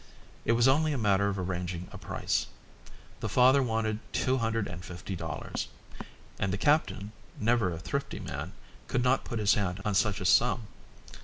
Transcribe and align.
It 0.45 0.53
was 0.53 0.67
only 0.67 0.93
a 0.93 0.97
matter 0.97 1.29
of 1.29 1.37
arranging 1.37 1.87
a 1.91 1.97
price. 1.99 2.47
The 3.19 3.29
father 3.29 3.61
wanted 3.61 3.99
two 4.11 4.37
hundred 4.37 4.67
and 4.67 4.83
fifty 4.83 5.15
dollars, 5.15 5.67
and 6.39 6.51
the 6.51 6.57
captain, 6.57 7.11
never 7.39 7.71
a 7.71 7.77
thrifty 7.77 8.19
man, 8.19 8.53
could 8.87 9.03
not 9.03 9.25
put 9.25 9.37
his 9.37 9.53
hand 9.53 9.79
on 9.85 9.93
such 9.93 10.19
a 10.19 10.25
sum. 10.25 10.65